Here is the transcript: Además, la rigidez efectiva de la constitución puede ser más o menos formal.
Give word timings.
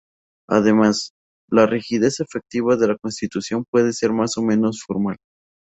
Además, 0.49 1.11
la 1.51 1.67
rigidez 1.67 2.21
efectiva 2.21 2.75
de 2.75 2.87
la 2.87 2.97
constitución 2.97 3.65
puede 3.69 3.93
ser 3.93 4.11
más 4.13 4.35
o 4.35 4.41
menos 4.41 4.81
formal. 4.83 5.17